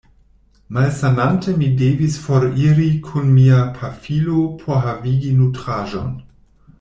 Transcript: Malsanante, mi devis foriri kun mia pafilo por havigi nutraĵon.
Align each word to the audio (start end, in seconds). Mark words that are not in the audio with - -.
Malsanante, 0.75 1.49
mi 1.57 1.67
devis 1.81 2.15
foriri 2.23 2.89
kun 3.11 3.29
mia 3.37 3.59
pafilo 3.77 4.47
por 4.63 4.81
havigi 4.87 5.33
nutraĵon. 5.43 6.09